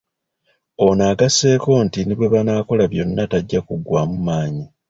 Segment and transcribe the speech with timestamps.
[0.85, 4.63] Ono agasseeko nti ne bwe banaakola byonna tajja kuggwaamu maanyi.